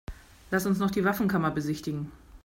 [0.49, 2.11] Lass uns noch die Waffenkammer besichtigen.